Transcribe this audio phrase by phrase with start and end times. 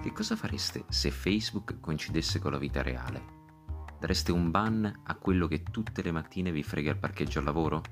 [0.00, 3.22] Che cosa fareste se Facebook coincidesse con la vita reale?
[3.98, 7.82] Dareste un ban a quello che tutte le mattine vi frega il parcheggio al lavoro?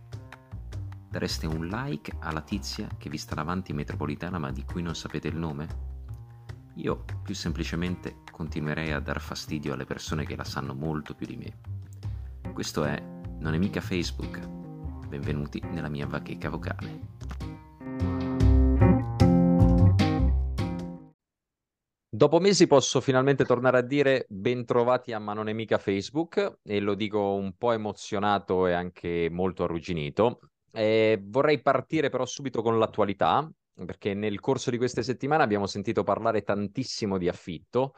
[1.11, 4.95] Dareste un like alla tizia che vi sta davanti in metropolitana ma di cui non
[4.95, 5.67] sapete il nome?
[6.77, 11.37] Io più semplicemente continuerei a dar fastidio alle persone che la sanno molto più di
[11.37, 12.53] me.
[12.55, 12.99] Questo è
[13.41, 14.41] Non è mica Facebook.
[15.09, 17.58] Benvenuti nella mia bacheca vocale.
[22.19, 26.81] Dopo mesi posso finalmente tornare a dire bentrovati a Ma non è mica Facebook e
[26.81, 30.41] lo dico un po' emozionato e anche molto arrugginito.
[30.73, 33.49] E vorrei partire però subito con l'attualità,
[33.87, 37.95] perché nel corso di queste settimane abbiamo sentito parlare tantissimo di affitto,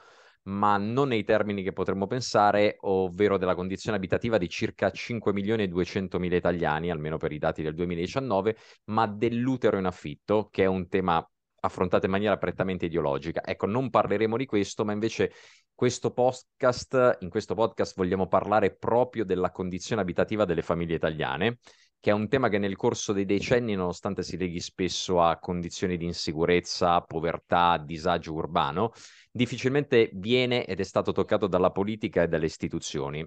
[0.48, 5.62] ma non nei termini che potremmo pensare, ovvero della condizione abitativa di circa 5 milioni
[5.62, 8.54] e 200 mila italiani, almeno per i dati del 2019,
[8.90, 11.26] ma dell'utero in affitto, che è un tema
[11.60, 13.42] affrontate in maniera prettamente ideologica.
[13.44, 15.32] Ecco, non parleremo di questo, ma invece
[15.74, 21.58] questo podcast, in questo podcast vogliamo parlare proprio della condizione abitativa delle famiglie italiane,
[22.00, 25.98] che è un tema che nel corso dei decenni, nonostante si leghi spesso a condizioni
[25.98, 28.92] di insicurezza, povertà, disagio urbano,
[29.30, 33.26] difficilmente viene ed è stato toccato dalla politica e dalle istituzioni.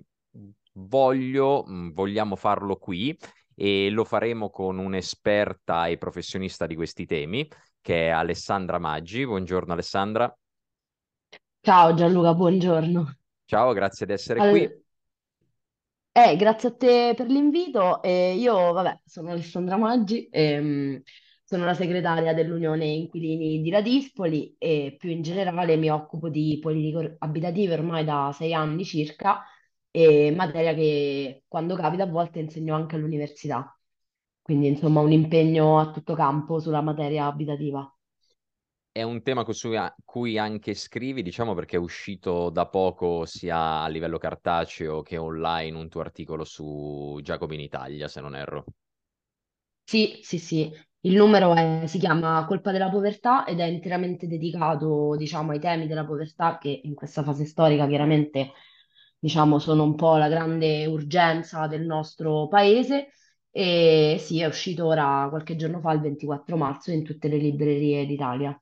[0.73, 3.15] Voglio, mm, vogliamo farlo qui
[3.55, 7.47] e lo faremo con un'esperta e professionista di questi temi,
[7.83, 9.25] che è Alessandra Maggi.
[9.25, 10.33] Buongiorno Alessandra.
[11.59, 13.17] Ciao Gianluca, buongiorno.
[13.45, 14.49] Ciao, grazie di essere All...
[14.49, 14.81] qui.
[16.15, 18.01] Eh, grazie a te per l'invito.
[18.01, 21.01] Eh, io, vabbè, sono Alessandra Maggi, ehm,
[21.43, 27.15] sono la segretaria dell'Unione Inquilini di Radispoli e più in generale mi occupo di politiche
[27.19, 29.43] abitative ormai da sei anni circa,
[29.91, 33.77] e materia che quando capita a volte insegno anche all'università.
[34.43, 37.91] Quindi, insomma, un impegno a tutto campo sulla materia abitativa.
[38.91, 39.71] È un tema su
[40.03, 45.77] cui anche scrivi, diciamo, perché è uscito da poco sia a livello cartaceo che online
[45.77, 48.65] un tuo articolo su Giacomo in Italia, se non erro.
[49.85, 50.71] Sì, sì, sì.
[51.01, 55.87] Il numero è- si chiama Colpa della povertà ed è interamente dedicato, diciamo, ai temi
[55.87, 58.51] della povertà che in questa fase storica chiaramente,
[59.19, 63.09] diciamo, sono un po' la grande urgenza del nostro paese
[63.53, 68.05] e sì, è uscito ora qualche giorno fa, il 24 marzo, in tutte le librerie
[68.05, 68.61] d'Italia.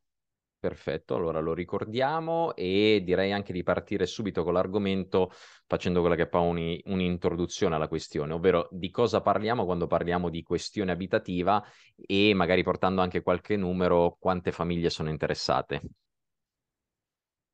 [0.59, 5.31] Perfetto, allora lo ricordiamo e direi anche di partire subito con l'argomento
[5.65, 10.43] facendo quella che è poi un'introduzione alla questione, ovvero di cosa parliamo quando parliamo di
[10.43, 11.63] questione abitativa
[11.95, 15.81] e magari portando anche qualche numero, quante famiglie sono interessate.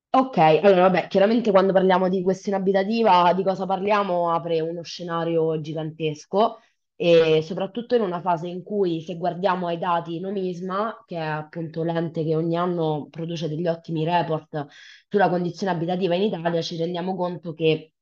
[0.10, 5.62] Ok, allora vabbè, chiaramente quando parliamo di questione abitativa, di cosa parliamo apre uno scenario
[5.62, 6.60] gigantesco
[7.00, 11.84] e soprattutto in una fase in cui se guardiamo ai dati Nomisma, che è appunto
[11.84, 14.66] l'ente che ogni anno produce degli ottimi report
[15.08, 17.94] sulla condizione abitativa in Italia, ci rendiamo conto che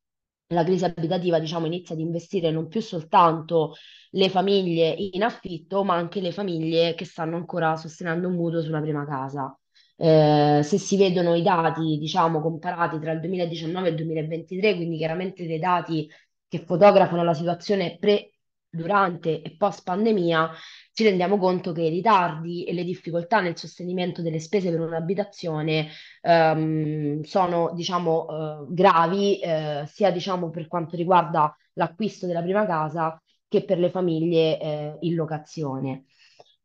[0.48, 3.74] la crisi abitativa, diciamo, inizia ad investire non più soltanto
[4.12, 8.80] le famiglie in affitto, ma anche le famiglie che stanno ancora sostenendo un mutuo sulla
[8.82, 9.58] prima casa.
[9.98, 14.98] Eh, se si vedono i dati, diciamo, comparati tra il 2019 e il 2023, quindi
[14.98, 16.10] chiaramente dei dati
[16.48, 18.35] che fotografano la situazione pre
[18.76, 20.52] durante e post pandemia,
[20.94, 25.88] ci rendiamo conto che i ritardi e le difficoltà nel sostenimento delle spese per un'abitazione
[26.22, 33.22] ehm, sono, diciamo, eh, gravi, eh, sia, diciamo, per quanto riguarda l'acquisto della prima casa
[33.48, 36.06] che per le famiglie eh, in locazione.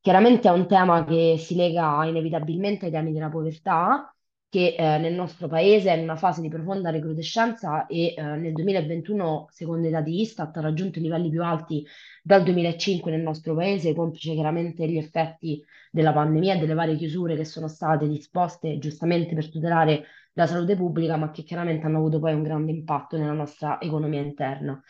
[0.01, 4.15] Chiaramente è un tema che si lega inevitabilmente ai temi della povertà,
[4.51, 8.53] che eh, nel nostro paese è in una fase di profonda recrudescenza e eh, nel
[8.53, 11.87] 2021, secondo i dati Istat, ha raggiunto i livelli più alti
[12.21, 17.37] dal 2005 nel nostro paese, complice chiaramente gli effetti della pandemia e delle varie chiusure
[17.37, 22.19] che sono state disposte giustamente per tutelare la salute pubblica, ma che chiaramente hanno avuto
[22.19, 24.83] poi un grande impatto nella nostra economia interna.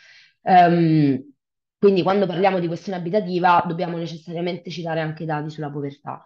[0.42, 1.22] Um,
[1.78, 6.24] quindi quando parliamo di questione abitativa dobbiamo necessariamente citare anche i dati sulla povertà.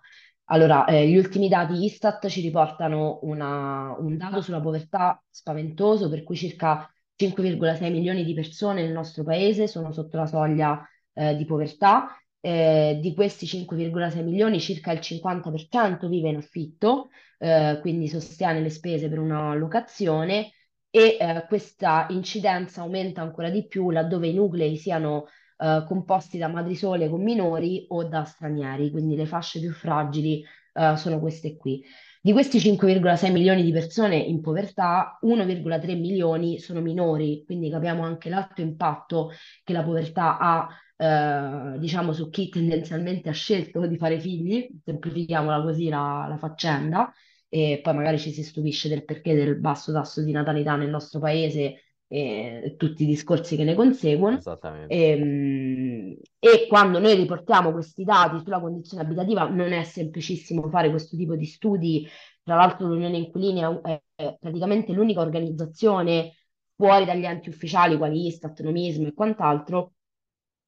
[0.49, 6.23] Allora, eh, gli ultimi dati Istat ci riportano una- un dato sulla povertà spaventoso, per
[6.23, 11.45] cui circa 5,6 milioni di persone nel nostro paese sono sotto la soglia eh, di
[11.47, 12.09] povertà.
[12.41, 17.09] Eh, di questi 5,6 milioni, circa il 50% vive in affitto,
[17.39, 20.51] eh, quindi sostiene le spese per una locazione
[20.91, 26.49] e eh, questa incidenza aumenta ancora di più laddove i nuclei siano eh, composti da
[26.49, 31.57] madri sole con minori o da stranieri, quindi le fasce più fragili eh, sono queste
[31.57, 31.83] qui.
[32.21, 38.31] Di questi 5,6 milioni di persone in povertà, 1,3 milioni sono minori, quindi capiamo anche
[38.31, 39.31] l'alto impatto
[39.63, 45.63] che la povertà ha, eh, diciamo, su chi tendenzialmente ha scelto di fare figli, semplifichiamola
[45.63, 47.13] così la, la faccenda,
[47.49, 51.21] e poi magari ci si stupisce del perché del basso tasso di natalità nel nostro
[51.21, 54.37] paese e tutti i discorsi che ne conseguono.
[54.37, 54.95] Esattamente.
[54.95, 60.91] E, ehm, e quando noi riportiamo questi dati sulla condizione abitativa non è semplicissimo fare
[60.91, 62.07] questo tipo di studi.
[62.43, 66.35] Tra l'altro l'Unione Inquilini è, è praticamente l'unica organizzazione
[66.77, 69.93] fuori dagli enti ufficiali quali Istat, Nomismo e quant'altro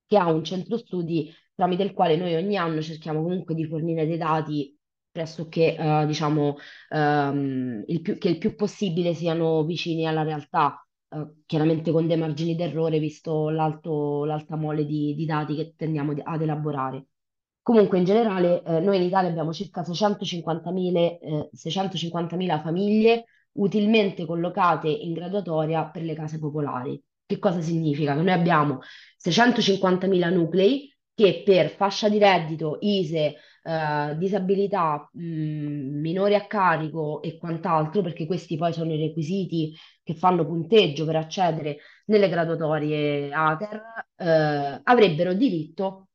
[0.06, 4.06] che ha un centro studi tramite il quale noi ogni anno cerchiamo comunque di fornire
[4.06, 4.76] dei dati
[5.10, 6.56] pressoché, eh, diciamo,
[6.90, 12.16] ehm, il più, che il più possibile siano vicini alla realtà eh, chiaramente con dei
[12.16, 17.06] margini d'errore, visto l'alto, l'alta mole di, di dati che tendiamo ad elaborare.
[17.62, 24.88] Comunque, in generale, eh, noi in Italia abbiamo circa 650.000 eh, 650.000 famiglie utilmente collocate
[24.88, 27.02] in graduatoria per le case popolari.
[27.24, 28.14] Che cosa significa?
[28.14, 28.80] Che noi abbiamo
[29.18, 35.20] 650.000 nuclei che per fascia di reddito, ISE, eh, disabilità, mh,
[36.00, 39.74] minori a carico e quant'altro, perché questi poi sono i requisiti
[40.04, 43.82] che fanno punteggio per accedere nelle graduatorie ATER,
[44.16, 46.08] eh, avrebbero diritto,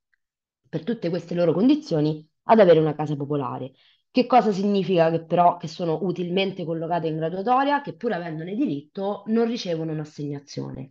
[0.70, 3.72] per tutte queste loro condizioni, ad avere una casa popolare.
[4.12, 9.24] Che cosa significa che però che sono utilmente collocate in graduatoria, che pur avendone diritto
[9.28, 10.90] non ricevono un'assegnazione.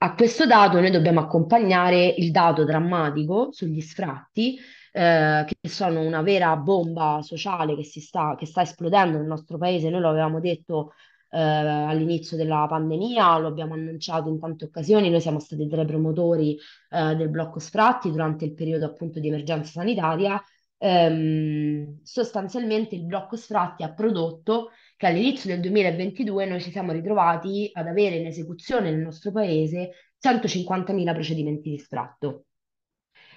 [0.00, 4.56] A questo dato noi dobbiamo accompagnare il dato drammatico sugli sfratti,
[4.92, 9.58] eh, che sono una vera bomba sociale che, si sta, che sta esplodendo nel nostro
[9.58, 9.90] paese.
[9.90, 10.92] Noi lo avevamo detto
[11.30, 15.86] eh, all'inizio della pandemia, lo abbiamo annunciato in tante occasioni, noi siamo stati tra i
[15.86, 16.56] promotori
[16.90, 20.40] eh, del blocco sfratti durante il periodo appunto di emergenza sanitaria.
[20.80, 27.70] Ehm, sostanzialmente il blocco sfratti ha prodotto che all'inizio del 2022 noi ci siamo ritrovati
[27.72, 32.46] ad avere in esecuzione nel nostro paese 150.000 procedimenti di sfratto.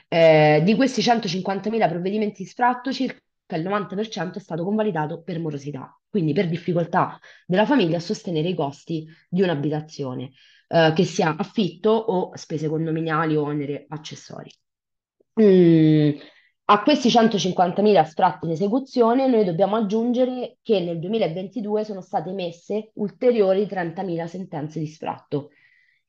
[0.08, 3.22] Eh, di questi 150.000 provvedimenti di sfratto, circa
[3.56, 8.56] il 90% è stato convalidato per morosità, quindi per difficoltà della famiglia a sostenere i
[8.56, 10.32] costi di un'abitazione,
[10.68, 14.52] eh, che sia affitto o spese condominiali o oneri accessori.
[15.40, 16.10] Mm,
[16.72, 22.92] a questi 150.000 sfratti in esecuzione noi dobbiamo aggiungere che nel 2022 sono state emesse
[22.94, 25.50] ulteriori 30.000 sentenze di sfratto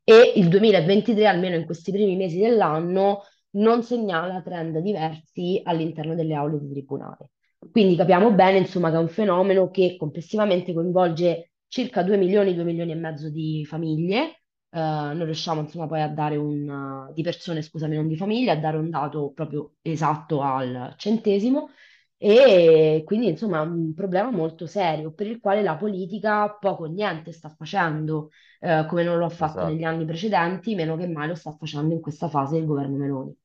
[0.04, 3.22] e il 2023, almeno in questi primi mesi dell'anno,
[3.54, 7.30] non segnala trend diversi all'interno delle aule di tribunale.
[7.70, 12.62] Quindi capiamo bene, insomma, che è un fenomeno che complessivamente coinvolge circa 2 milioni, 2
[12.62, 14.41] milioni e mezzo di famiglie,
[14.72, 18.56] eh, non riusciamo insomma poi a dare un, di persone, scusami, non di famiglia, a
[18.56, 21.70] dare un dato proprio esatto al centesimo
[22.16, 26.86] e quindi insomma è un problema molto serio per il quale la politica poco o
[26.86, 28.30] niente sta facendo,
[28.60, 29.66] eh, come non lo ha fatto Esatto.
[29.66, 33.36] negli anni precedenti, meno che mai lo sta facendo in questa fase il governo Meloni.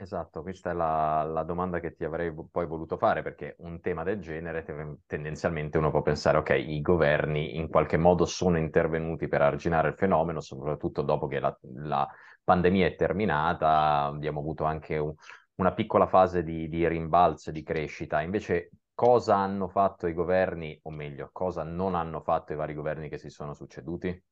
[0.00, 4.04] Esatto, questa è la, la domanda che ti avrei poi voluto fare, perché un tema
[4.04, 9.26] del genere te- tendenzialmente uno può pensare, ok, i governi in qualche modo sono intervenuti
[9.26, 12.08] per arginare il fenomeno, soprattutto dopo che la, la
[12.44, 15.12] pandemia è terminata, abbiamo avuto anche un-
[15.56, 18.20] una piccola fase di, di rimbalzo e di crescita.
[18.22, 23.08] Invece, cosa hanno fatto i governi, o meglio, cosa non hanno fatto i vari governi
[23.08, 24.22] che si sono succeduti?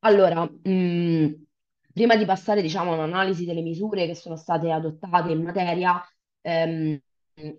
[0.00, 1.32] Allora, mh,
[1.92, 6.02] prima di passare, diciamo, a un'analisi delle misure che sono state adottate in materia,
[6.40, 6.98] ehm,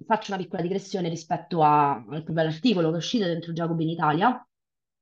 [0.05, 4.45] faccio una piccola digressione rispetto a- al proprio articolo che è uscito dentro Giacobin Italia,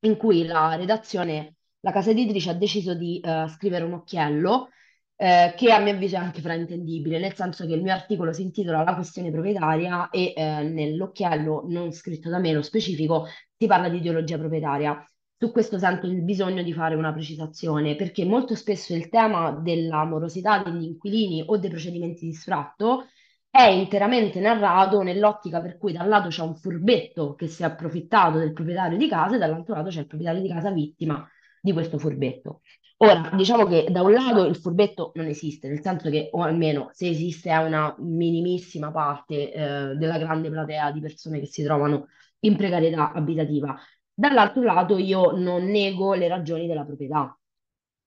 [0.03, 4.69] in cui la redazione, la casa editrice ha deciso di eh, scrivere un occhiello
[5.15, 8.41] eh, che a mio avviso è anche fraintendibile, nel senso che il mio articolo si
[8.41, 13.89] intitola La questione proprietaria e eh, nell'occhiello non scritto da me, lo specifico, si parla
[13.89, 15.03] di ideologia proprietaria.
[15.43, 20.05] Su questo sento il bisogno di fare una precisazione, perché molto spesso il tema della
[20.05, 23.07] morosità degli inquilini o dei procedimenti di sfratto
[23.50, 27.65] è interamente narrato nell'ottica per cui da un lato c'è un furbetto che si è
[27.65, 31.27] approfittato del proprietario di casa e dall'altro lato c'è il proprietario di casa vittima
[31.60, 32.62] di questo furbetto.
[32.98, 36.89] Ora, diciamo che da un lato il furbetto non esiste, nel senso che, o almeno
[36.91, 42.10] se esiste, è una minimissima parte eh, della grande platea di persone che si trovano
[42.41, 43.75] in precarietà abitativa.
[44.13, 47.38] Dall'altro lato io non nego le ragioni della proprietà,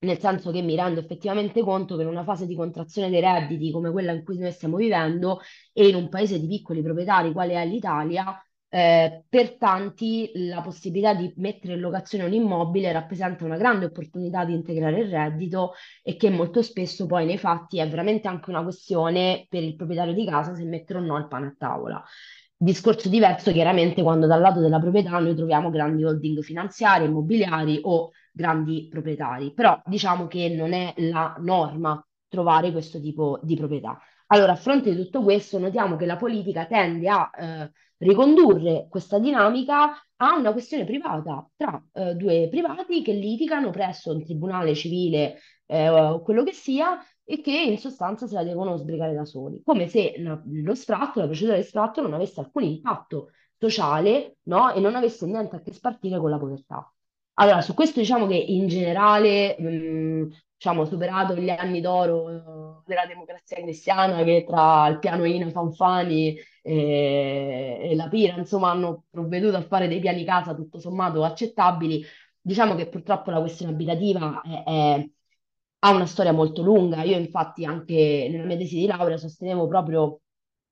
[0.00, 3.70] nel senso che mi rendo effettivamente conto che in una fase di contrazione dei redditi
[3.70, 5.40] come quella in cui noi stiamo vivendo
[5.72, 11.14] e in un paese di piccoli proprietari quale è l'Italia, eh, per tanti la possibilità
[11.14, 16.16] di mettere in locazione un immobile rappresenta una grande opportunità di integrare il reddito e
[16.16, 20.24] che molto spesso poi nei fatti è veramente anche una questione per il proprietario di
[20.26, 22.04] casa se mettere o no il pane a tavola.
[22.64, 28.12] Discorso diverso chiaramente quando dal lato della proprietà noi troviamo grandi holding finanziari, immobiliari o
[28.32, 34.00] grandi proprietari, però diciamo che non è la norma trovare questo tipo di proprietà.
[34.28, 39.18] Allora, a fronte di tutto questo, notiamo che la politica tende a eh, ricondurre questa
[39.18, 45.38] dinamica a una questione privata tra eh, due privati che litigano presso un tribunale civile
[45.66, 49.62] eh, o quello che sia e che in sostanza se la devono sbrigare da soli,
[49.64, 50.14] come se
[50.44, 54.72] lo sfratto, la procedura di sfratto non avesse alcun impatto sociale, no?
[54.72, 56.88] E non avesse niente a che spartire con la povertà.
[57.36, 63.06] Allora, su questo diciamo che in generale, mh, diciamo, superato gli anni d'oro eh, della
[63.06, 69.56] democrazia cristiana che tra il piano Ina Fanfani e, e la Pira, insomma, hanno provveduto
[69.56, 72.04] a fare dei piani casa tutto sommato accettabili,
[72.40, 75.08] diciamo che purtroppo la questione abitativa è, è-
[75.84, 77.02] ha una storia molto lunga.
[77.02, 80.20] Io infatti anche nella mia tesi di laurea sostenevo proprio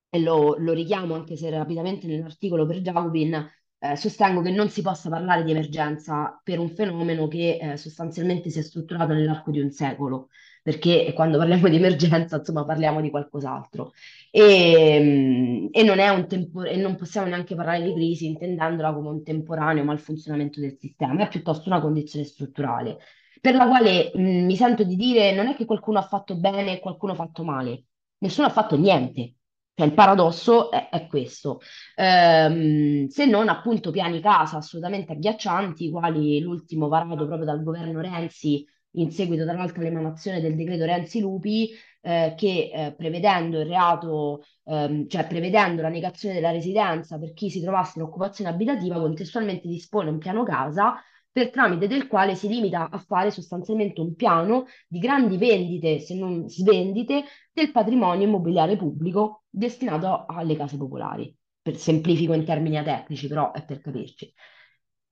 [0.09, 3.33] e lo, lo richiamo anche se rapidamente nell'articolo per Jacobin,
[3.79, 8.49] eh, sostengo che non si possa parlare di emergenza per un fenomeno che eh, sostanzialmente
[8.49, 10.29] si è strutturato nell'arco di un secolo,
[10.61, 13.91] perché quando parliamo di emergenza, insomma, parliamo di qualcos'altro.
[14.31, 18.93] E, mm, e non è un tempo- e non possiamo neanche parlare di crisi intendendola
[18.93, 22.97] come un temporaneo malfunzionamento del sistema, è piuttosto una condizione strutturale,
[23.43, 26.77] per la quale mh, mi sento di dire non è che qualcuno ha fatto bene
[26.77, 27.85] e qualcuno ha fatto male,
[28.19, 29.35] nessuno ha fatto niente.
[29.75, 31.59] Cioè, il paradosso è, è questo,
[31.95, 38.65] Ehm, se non appunto piani casa assolutamente agghiaccianti, quali l'ultimo varato proprio dal governo Renzi,
[38.95, 41.71] in seguito tra l'altro all'emanazione del decreto Renzi-Lupi,
[42.01, 47.49] eh, che eh, prevedendo il reato, ehm, cioè prevedendo la negazione della residenza per chi
[47.49, 50.95] si trovasse in occupazione abitativa, contestualmente dispone un piano casa
[51.33, 56.15] per tramite del quale si limita a fare sostanzialmente un piano di grandi vendite, se
[56.15, 61.35] non svendite, del patrimonio immobiliare pubblico destinato alle case popolari.
[61.61, 64.33] Per semplifico in termini tecnici, però è per capirci.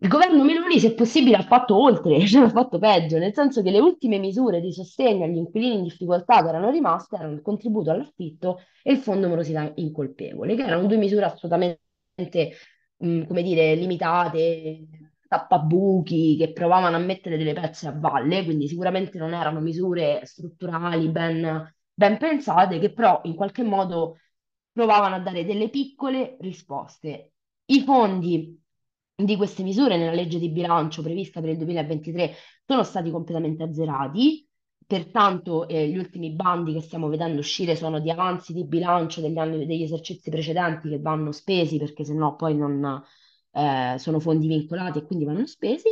[0.03, 3.69] Il governo Meloni, se possibile, ha fatto oltre, cioè ha fatto peggio, nel senso che
[3.71, 7.91] le ultime misure di sostegno agli inquilini in difficoltà che erano rimaste erano il contributo
[7.91, 11.79] all'affitto e il fondo morosità incolpevole, che erano due misure assolutamente,
[12.97, 19.17] mh, come dire, limitate, tappabuchi, che provavano a mettere delle pezze a valle, quindi sicuramente
[19.17, 24.17] non erano misure strutturali ben, ben pensate, che però in qualche modo
[24.73, 27.31] provavano a dare delle piccole risposte.
[27.67, 28.61] I fondi
[29.15, 32.33] di queste misure nella legge di bilancio prevista per il 2023
[32.65, 34.45] sono stati completamente azzerati,
[34.85, 39.37] pertanto eh, gli ultimi bandi che stiamo vedendo uscire sono di avanzi di bilancio degli
[39.37, 43.01] anni, degli esercizi precedenti che vanno spesi perché sennò poi non
[43.51, 45.89] eh, sono fondi vincolati e quindi vanno spesi.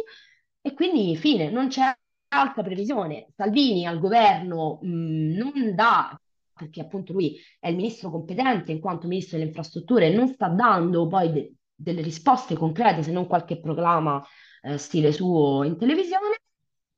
[0.61, 1.93] E quindi fine, non c'è
[2.29, 3.27] altra previsione.
[3.35, 6.19] Salvini al governo mh, non dà
[6.53, 11.07] perché appunto lui è il ministro competente in quanto ministro delle infrastrutture, non sta dando
[11.07, 14.21] poi de- delle risposte concrete se non qualche proclama
[14.63, 16.37] eh, stile suo in televisione.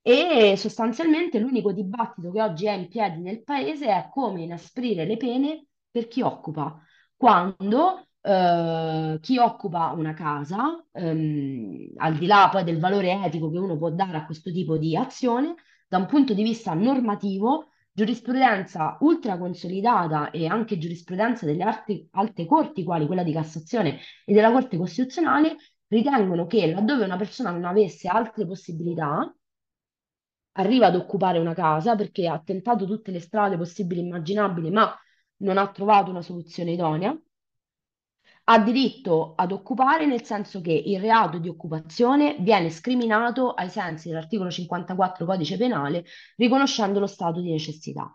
[0.03, 5.15] E sostanzialmente l'unico dibattito che oggi è in piedi nel paese è come inasprire le
[5.17, 6.75] pene per chi occupa,
[7.15, 13.57] quando eh, chi occupa una casa, ehm, al di là poi del valore etico che
[13.57, 15.55] uno può dare a questo tipo di azione,
[15.87, 22.45] da un punto di vista normativo, giurisprudenza ultra consolidata e anche giurisprudenza delle alte, alte
[22.45, 27.65] corti, quali quella di Cassazione e della Corte Costituzionale, ritengono che laddove una persona non
[27.65, 29.33] avesse altre possibilità,
[30.53, 34.93] arriva ad occupare una casa perché ha tentato tutte le strade possibili e immaginabili, ma
[35.37, 37.17] non ha trovato una soluzione idonea,
[38.45, 44.09] ha diritto ad occupare nel senso che il reato di occupazione viene scriminato ai sensi
[44.09, 46.05] dell'articolo 54 codice penale,
[46.35, 48.11] riconoscendo lo stato di necessità.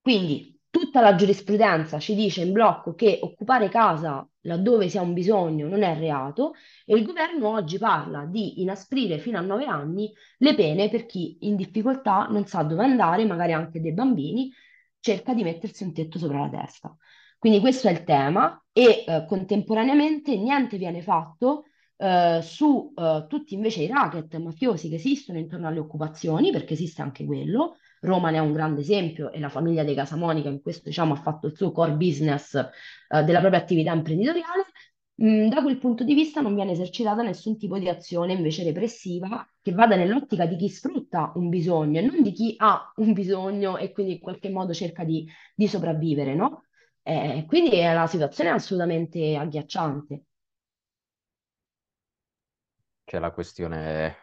[0.00, 5.12] Quindi tutta la giurisprudenza ci dice in blocco che occupare casa laddove si ha un
[5.12, 10.12] bisogno non è reato e il governo oggi parla di inasprire fino a nove anni
[10.38, 14.52] le pene per chi in difficoltà non sa dove andare, magari anche dei bambini,
[14.98, 16.96] cerca di mettersi un tetto sopra la testa.
[17.42, 21.64] Quindi questo è il tema e eh, contemporaneamente niente viene fatto
[21.96, 27.02] eh, su eh, tutti invece i racket mafiosi che esistono intorno alle occupazioni, perché esiste
[27.02, 27.78] anche quello.
[28.02, 31.16] Roma ne è un grande esempio e la famiglia dei Casamonica in questo diciamo, ha
[31.16, 34.66] fatto il suo core business eh, della propria attività imprenditoriale.
[35.20, 39.44] Mm, da quel punto di vista non viene esercitata nessun tipo di azione invece repressiva
[39.60, 43.78] che vada nell'ottica di chi sfrutta un bisogno e non di chi ha un bisogno
[43.78, 46.62] e quindi in qualche modo cerca di, di sopravvivere, no?
[47.04, 50.24] Eh, quindi è una situazione assolutamente agghiacciante.
[53.04, 54.16] C'è la questione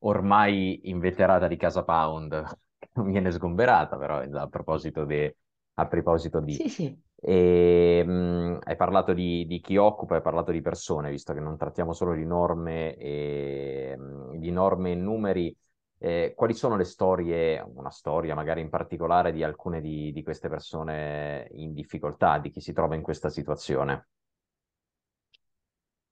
[0.00, 2.44] ormai inveterata di Casa Pound,
[2.78, 5.36] che non viene sgomberata, però a proposito, de,
[5.74, 6.54] a proposito di...
[6.54, 7.02] Sì, sì.
[7.20, 11.56] E, mh, hai parlato di, di, chi occupa, hai parlato di persone, visto che non
[11.56, 13.96] trattiamo solo di norme e,
[14.36, 15.56] di norme e numeri.
[16.00, 20.48] Eh, quali sono le storie, una storia magari in particolare di alcune di, di queste
[20.48, 24.08] persone in difficoltà, di chi si trova in questa situazione?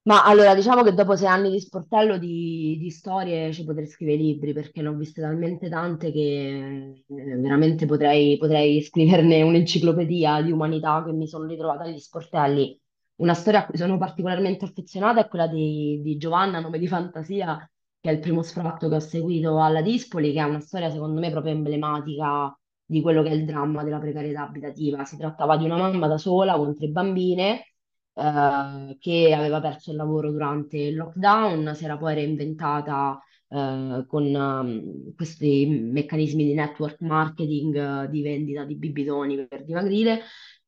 [0.06, 4.18] Ma allora, diciamo che dopo sei anni di sportello di, di storie ci potrei scrivere
[4.18, 10.52] libri perché ne ho viste talmente tante che eh, veramente potrei, potrei scriverne un'enciclopedia di
[10.52, 12.80] umanità che mi sono ritrovata agli sportelli.
[13.16, 17.68] Una storia a cui sono particolarmente affezionata è quella di, di Giovanna, nome di fantasia,
[18.06, 21.18] che è il primo sfratto che ho seguito alla Dispoli, che è una storia secondo
[21.20, 25.04] me proprio emblematica di quello che è il dramma della precarietà abitativa.
[25.04, 27.72] Si trattava di una mamma da sola con tre bambine
[28.14, 34.24] eh, che aveva perso il lavoro durante il lockdown, si era poi reinventata eh, con
[34.34, 40.20] um, questi meccanismi di network marketing, eh, di vendita di bibitoni per dimagrire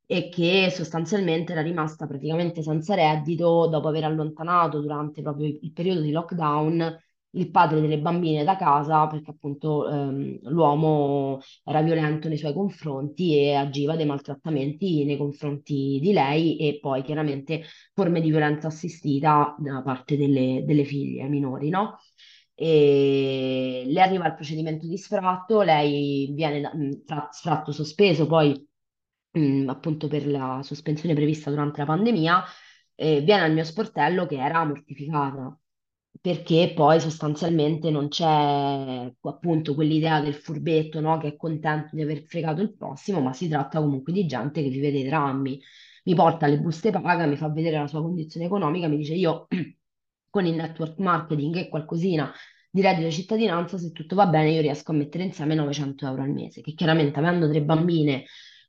[0.07, 6.01] e che sostanzialmente era rimasta praticamente senza reddito dopo aver allontanato durante proprio il periodo
[6.01, 6.97] di lockdown
[7.33, 13.37] il padre delle bambine da casa perché appunto ehm, l'uomo era violento nei suoi confronti
[13.37, 19.55] e agiva dei maltrattamenti nei confronti di lei e poi chiaramente forme di violenza assistita
[19.59, 21.99] da parte delle, delle figlie minori, no?
[22.55, 26.69] E le arriva il procedimento di sfratto, lei viene
[27.31, 28.67] sfratto sospeso, poi
[29.33, 32.43] mh, appunto per la sospensione prevista durante la pandemia,
[32.97, 35.57] eh, viene al mio sportello che era mortificata
[36.21, 41.19] perché poi sostanzialmente non c'è appunto quell'idea del furbetto, no?
[41.19, 44.69] Che è contento di aver fregato il prossimo, ma si tratta comunque di gente che
[44.69, 45.61] vive dei drammi.
[46.05, 49.47] Mi porta le buste paga, mi fa vedere la sua condizione economica, mi dice io
[50.31, 52.33] con il network marketing e qualcosina
[52.71, 56.23] di reddito di cittadinanza, se tutto va bene, io riesco a mettere insieme 900 euro
[56.23, 58.25] al mese, che chiaramente avendo tre bambine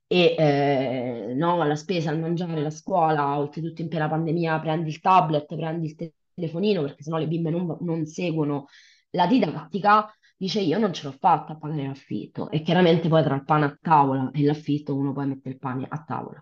[0.08, 5.00] e eh, no, la spesa, il mangiare, la scuola, oltretutto in piena pandemia, prendi il
[5.02, 5.96] tablet, prendi il
[6.40, 8.68] telefonino perché sennò le bimbe non, non seguono
[9.12, 13.36] la didattica, dice io non ce l'ho fatta a pagare l'affitto e chiaramente poi tra
[13.36, 16.42] il pane a tavola e l'affitto uno poi mette il pane a tavola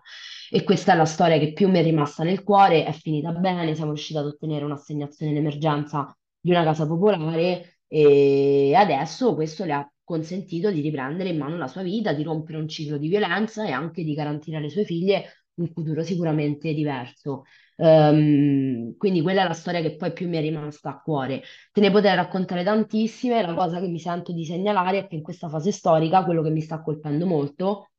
[0.50, 3.74] e questa è la storia che più mi è rimasta nel cuore, è finita bene,
[3.74, 9.72] siamo riusciti ad ottenere un'assegnazione in emergenza di una casa popolare e adesso questo le
[9.72, 13.66] ha consentito di riprendere in mano la sua vita, di rompere un ciclo di violenza
[13.66, 17.44] e anche di garantire alle sue figlie un futuro sicuramente diverso.
[17.80, 21.42] Um, quindi quella è la storia che poi più mi è rimasta a cuore.
[21.72, 25.22] Te ne potrei raccontare tantissime, la cosa che mi sento di segnalare è che in
[25.22, 27.90] questa fase storica quello che mi sta colpendo molto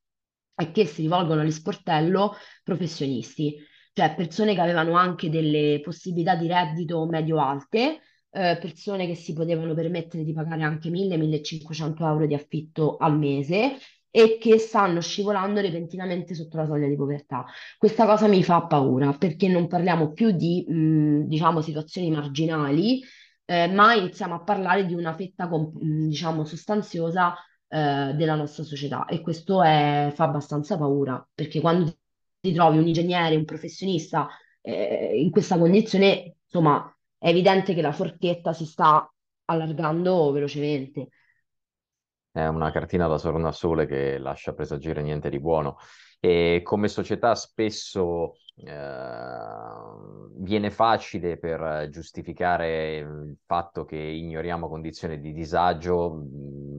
[0.54, 3.56] è che si rivolgono agli sportello professionisti,
[3.94, 9.74] cioè persone che avevano anche delle possibilità di reddito medio-alte, eh, persone che si potevano
[9.74, 13.78] permettere di pagare anche 1000-1500 euro di affitto al mese
[14.12, 17.46] e che stanno scivolando repentinamente sotto la soglia di povertà.
[17.78, 23.02] Questa cosa mi fa paura perché non parliamo più di, mh, diciamo, situazioni marginali,
[23.46, 27.36] eh, ma iniziamo a parlare di una fetta, diciamo, sostanziosa,
[27.68, 31.96] eh, della nostra società e questo è, fa abbastanza paura perché quando
[32.40, 34.28] ti trovi un ingegnere, un professionista,
[34.62, 39.12] eh, in questa condizione, insomma, è evidente che la forchetta si sta
[39.46, 41.10] allargando velocemente.
[42.32, 45.78] È una cartina da tornasole che lascia presagire niente di buono.
[46.20, 48.74] E come società spesso eh,
[50.38, 56.24] viene facile per giustificare il fatto che ignoriamo condizioni di disagio,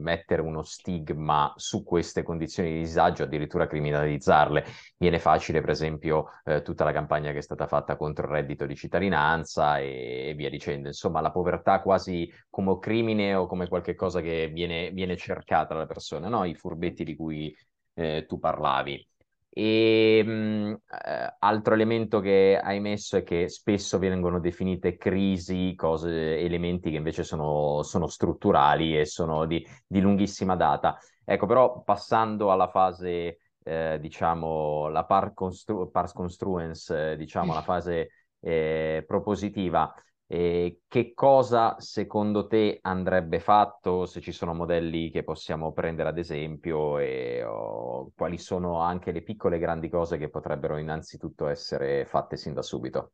[0.01, 4.65] mettere uno stigma su queste condizioni di disagio, addirittura criminalizzarle.
[4.97, 8.65] Viene facile, per esempio, eh, tutta la campagna che è stata fatta contro il reddito
[8.65, 10.87] di cittadinanza e, e via dicendo.
[10.87, 16.27] Insomma, la povertà quasi come crimine o come qualcosa che viene, viene cercata dalle persone,
[16.29, 16.43] no?
[16.43, 17.55] I furbetti di cui
[17.93, 19.07] eh, tu parlavi.
[19.53, 26.39] E mh, eh, altro elemento che hai messo è che spesso vengono definite crisi, cose,
[26.39, 30.97] elementi che invece sono, sono strutturali e sono di, di, lunghissima data.
[31.25, 37.61] Ecco, però passando alla fase, eh, diciamo, la par constru- pars construens, eh, diciamo, la
[37.61, 38.09] fase
[38.39, 39.93] eh, propositiva,
[40.33, 46.17] e che cosa secondo te andrebbe fatto, se ci sono modelli che possiamo prendere ad
[46.17, 52.05] esempio, e oh, quali sono anche le piccole e grandi cose che potrebbero innanzitutto essere
[52.05, 53.11] fatte sin da subito?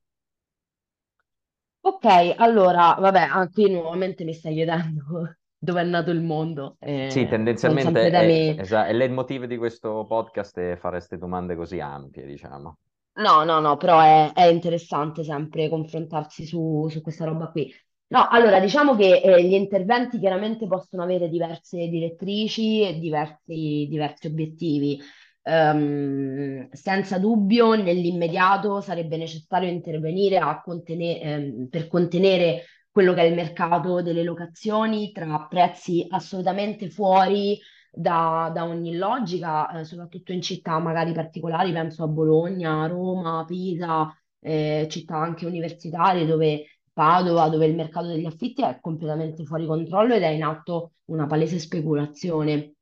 [1.82, 6.75] Ok, allora, vabbè, qui nuovamente mi stai chiedendo dove è nato il mondo.
[6.77, 11.56] Eh, sì, tendenzialmente è, è, è il motivo di questo podcast è fare queste domande
[11.56, 12.77] così ampie, diciamo.
[13.17, 17.73] No, no, no, però è, è interessante sempre confrontarsi su, su questa roba qui.
[18.10, 24.27] No, allora diciamo che eh, gli interventi chiaramente possono avere diverse direttrici e diversi, diversi
[24.27, 24.99] obiettivi.
[25.41, 33.34] Ehm, senza dubbio, nell'immediato sarebbe necessario intervenire contene- ehm, per contenere quello che è il
[33.36, 37.60] mercato delle locazioni tra prezzi assolutamente fuori
[37.97, 44.13] da, da ogni logica, eh, soprattutto in città magari particolari, penso a Bologna, Roma, Pisa,
[44.39, 50.13] eh, città anche universitarie dove Padova, dove il mercato degli affitti è completamente fuori controllo
[50.15, 52.73] ed è in atto una palese speculazione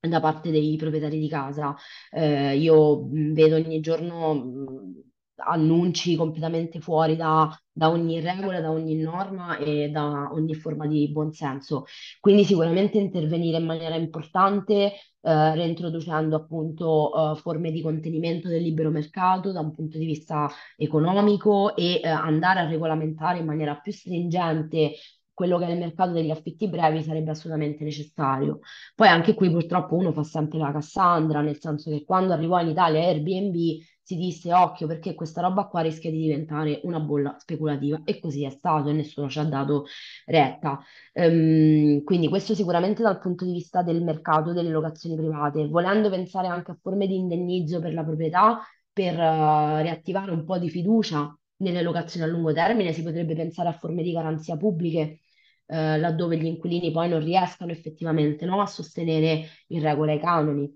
[0.00, 1.74] da parte dei proprietari di casa.
[2.10, 5.07] Eh, io mh, vedo ogni giorno mh,
[5.38, 11.10] annunci completamente fuori da, da ogni regola, da ogni norma e da ogni forma di
[11.10, 11.84] buonsenso.
[12.20, 18.90] Quindi sicuramente intervenire in maniera importante, eh, reintroducendo appunto eh, forme di contenimento del libero
[18.90, 23.92] mercato da un punto di vista economico e eh, andare a regolamentare in maniera più
[23.92, 24.94] stringente
[25.38, 28.58] quello che è il mercato degli affitti brevi sarebbe assolutamente necessario.
[28.96, 32.70] Poi anche qui purtroppo uno fa sempre la Cassandra, nel senso che quando arrivò in
[32.70, 33.54] Italia Airbnb
[34.08, 38.42] si disse occhio perché questa roba qua rischia di diventare una bolla speculativa e così
[38.42, 39.84] è stato e nessuno ci ha dato
[40.24, 40.80] retta.
[41.12, 46.46] Um, quindi questo sicuramente dal punto di vista del mercato delle locazioni private, volendo pensare
[46.46, 51.36] anche a forme di indennizzo per la proprietà, per uh, riattivare un po' di fiducia
[51.58, 55.20] nelle locazioni a lungo termine, si potrebbe pensare a forme di garanzia pubbliche
[55.66, 60.74] eh, laddove gli inquilini poi non riescano effettivamente no, a sostenere in regola i canoni.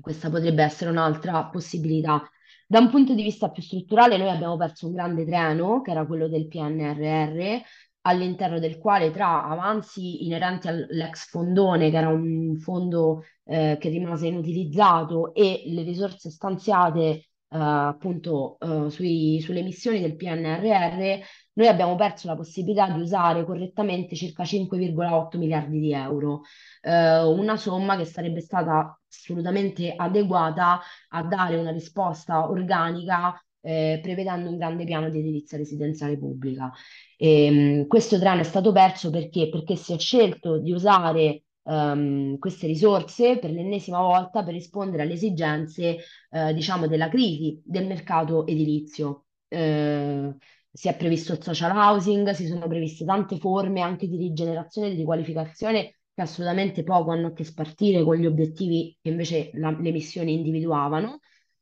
[0.00, 2.28] Questa potrebbe essere un'altra possibilità.
[2.70, 6.04] Da un punto di vista più strutturale, noi abbiamo perso un grande treno, che era
[6.04, 7.62] quello del PNRR,
[8.02, 14.26] all'interno del quale tra avanzi inerenti all'ex fondone, che era un fondo eh, che rimase
[14.26, 21.96] inutilizzato, e le risorse stanziate eh, appunto eh, sui, sulle missioni del PNRR, noi abbiamo
[21.96, 26.42] perso la possibilità di usare correttamente circa 5,8 miliardi di euro,
[26.82, 34.50] eh, una somma che sarebbe stata assolutamente adeguata a dare una risposta organica eh, prevedendo
[34.50, 36.70] un grande piano di edilizia residenziale pubblica.
[37.16, 39.48] E, ehm, questo treno è stato perso perché?
[39.48, 45.12] Perché si è scelto di usare um, queste risorse per l'ennesima volta per rispondere alle
[45.12, 45.98] esigenze,
[46.30, 49.26] eh, diciamo, della crisi del mercato edilizio.
[49.48, 50.34] Eh,
[50.70, 54.90] si è previsto il social housing, si sono previste tante forme anche di rigenerazione e
[54.92, 59.70] di riqualificazione che assolutamente poco hanno a che spartire con gli obiettivi che invece la,
[59.70, 61.20] le missioni individuavano.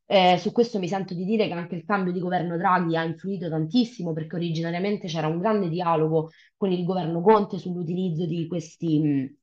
[0.08, 3.02] Eh, su questo mi sento di dire che anche il cambio di governo Draghi ha
[3.04, 9.36] influito tantissimo perché originariamente c'era un grande dialogo con il governo Conte sull'utilizzo di questi,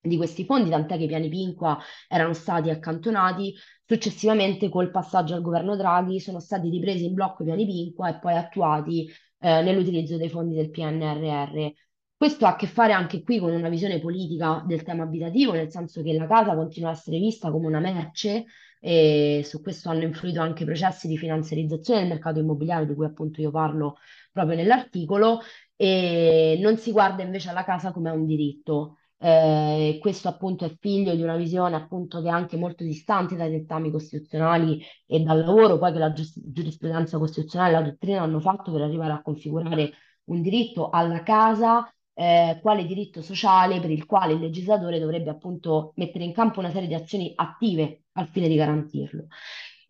[0.00, 3.54] di questi fondi, tant'è che i piani Pinqua erano stati accantonati.
[3.84, 8.18] Successivamente, col passaggio al governo Draghi, sono stati ripresi in blocco i piani Pinqua e
[8.18, 9.08] poi attuati
[9.40, 11.70] eh, nell'utilizzo dei fondi del PNRR.
[12.16, 15.70] Questo ha a che fare anche qui con una visione politica del tema abitativo, nel
[15.70, 18.46] senso che la casa continua a essere vista come una merce
[18.80, 23.06] e su questo hanno influito anche i processi di finanziarizzazione del mercato immobiliare, di cui
[23.06, 23.98] appunto io parlo
[24.32, 25.40] proprio nell'articolo,
[25.76, 28.97] e non si guarda invece alla casa come a un diritto.
[29.20, 33.50] Eh, questo appunto è figlio di una visione appunto che è anche molto distante dai
[33.50, 38.70] dettami costituzionali e dal lavoro poi che la giurisprudenza costituzionale e la dottrina hanno fatto
[38.70, 39.90] per arrivare a configurare
[40.26, 45.92] un diritto alla casa eh, quale diritto sociale per il quale il legislatore dovrebbe appunto
[45.96, 49.26] mettere in campo una serie di azioni attive al fine di garantirlo.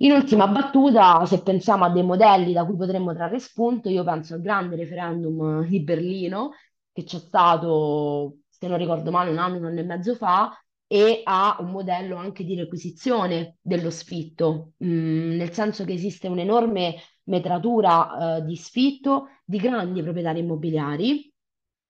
[0.01, 4.35] In ultima battuta, se pensiamo a dei modelli da cui potremmo trarre spunto, io penso
[4.35, 6.53] al grande referendum di Berlino
[6.93, 10.53] che c'è stato se non ricordo male, un anno, un anno e mezzo fa,
[10.87, 16.29] e ha un modello anche di requisizione dello sfitto, mh, mm, nel senso che esiste
[16.29, 21.31] un'enorme metratura uh, di sfitto di grandi proprietari immobiliari.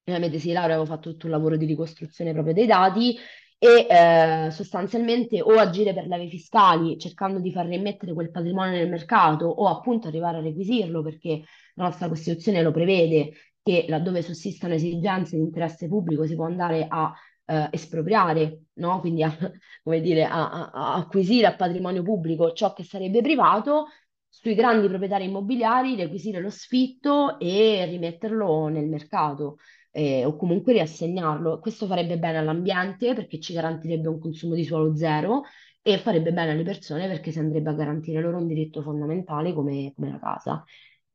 [0.04, 3.16] Ovviamente sì, Laura aveva fatto tutto un lavoro di ricostruzione proprio dei dati
[3.58, 8.88] e eh, sostanzialmente o agire per leve fiscali cercando di far rimettere quel patrimonio nel
[8.88, 11.42] mercato o appunto arrivare a requisirlo perché
[11.74, 13.32] la nostra Costituzione lo prevede
[13.68, 17.12] che laddove sussistano esigenze di interesse pubblico si può andare a
[17.44, 19.00] eh, espropriare, no?
[19.00, 19.30] quindi a,
[19.84, 23.88] come dire, a, a, acquisire a patrimonio pubblico ciò che sarebbe privato,
[24.26, 29.58] sui grandi proprietari immobiliari requisire lo sfitto e rimetterlo nel mercato.
[29.90, 31.58] Eh, o comunque riassegnarlo.
[31.58, 35.42] Questo farebbe bene all'ambiente perché ci garantirebbe un consumo di suolo zero
[35.82, 39.92] e farebbe bene alle persone perché si andrebbe a garantire loro un diritto fondamentale come,
[39.94, 40.64] come la casa.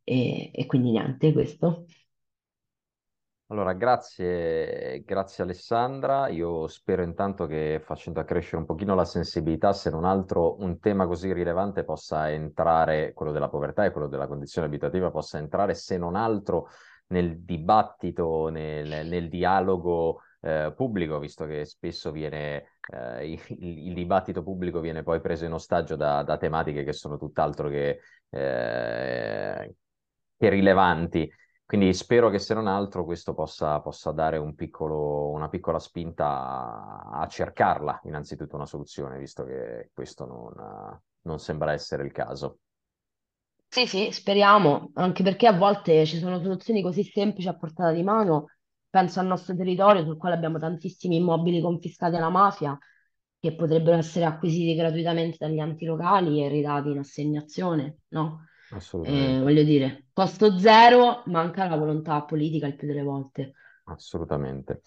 [0.04, 1.86] E, e quindi niente, questo.
[3.54, 6.28] Allora, grazie, grazie Alessandra.
[6.28, 11.06] Io spero intanto che facendo accrescere un pochino la sensibilità, se non altro un tema
[11.06, 16.00] così rilevante possa entrare, quello della povertà e quello della condizione abitativa, possa entrare se
[16.00, 16.70] non altro
[17.10, 24.42] nel dibattito, nel, nel dialogo eh, pubblico, visto che spesso viene, eh, il, il, dibattito
[24.42, 28.00] pubblico viene poi preso in ostaggio da, da tematiche che sono tutt'altro che,
[28.32, 29.76] eh,
[30.38, 31.32] che rilevanti.
[31.74, 36.28] Quindi spero che se non altro questo possa, possa dare un piccolo, una piccola spinta
[36.28, 42.60] a, a, cercarla, innanzitutto una soluzione, visto che questo non, non sembra essere il caso.
[43.68, 48.04] Sì, sì, speriamo, anche perché a volte ci sono soluzioni così semplici a portata di
[48.04, 48.50] mano.
[48.88, 52.78] Penso al nostro territorio, sul quale abbiamo tantissimi immobili confiscati alla mafia,
[53.40, 58.46] che potrebbero essere acquisiti gratuitamente dagli enti locali e ridati in assegnazione, no?
[58.74, 59.44] Eh, Assolutamente.
[59.44, 63.54] voglio dire, costo zero, manca la volontà politica il più delle volte.
[63.86, 64.82] Assolutamente.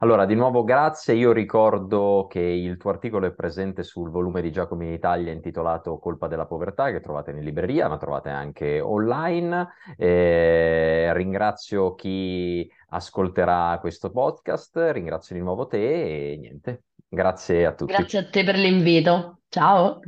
[0.00, 1.14] Allora, di nuovo grazie.
[1.14, 5.98] Io ricordo che il tuo articolo è presente sul volume di Giacomo in Italia intitolato
[5.98, 9.68] Colpa della povertà, che trovate in libreria, ma trovate anche online.
[9.96, 16.84] Eh, ringrazio chi ascolterà questo podcast, ringrazio di nuovo te e niente.
[17.08, 17.92] Grazie a tutti.
[17.92, 19.40] Grazie a te per l'invito.
[19.48, 20.00] Ciao.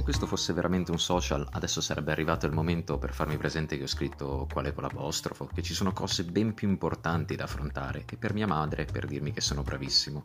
[0.00, 3.82] Se questo fosse veramente un social, adesso sarebbe arrivato il momento per farmi presente che
[3.82, 8.16] ho scritto quale con l'apostrofo, che ci sono cose ben più importanti da affrontare e
[8.16, 10.22] per mia madre per dirmi che sono bravissimo.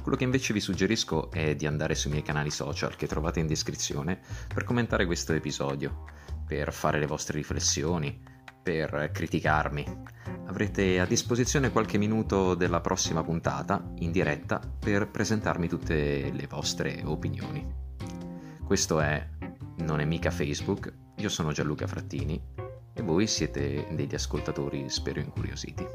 [0.00, 3.48] Quello che invece vi suggerisco è di andare sui miei canali social che trovate in
[3.48, 4.20] descrizione
[4.54, 6.04] per commentare questo episodio,
[6.46, 8.22] per fare le vostre riflessioni,
[8.62, 10.02] per criticarmi.
[10.46, 17.02] Avrete a disposizione qualche minuto della prossima puntata in diretta per presentarmi tutte le vostre
[17.04, 17.85] opinioni.
[18.66, 19.24] Questo è
[19.76, 22.42] Non è mica Facebook, io sono Gianluca Frattini
[22.92, 25.86] e voi siete degli ascoltatori spero incuriositi.